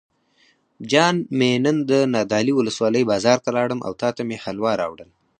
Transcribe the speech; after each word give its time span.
جان 0.91 1.15
مې 1.37 1.51
نن 1.63 1.77
نادعلي 2.13 2.53
ولسوالۍ 2.55 3.01
بازار 3.11 3.37
ته 3.45 3.49
لاړم 3.57 3.79
او 3.87 3.91
تاته 4.01 4.21
مې 4.27 4.37
حلوا 4.43 4.71
راوړل. 4.81 5.09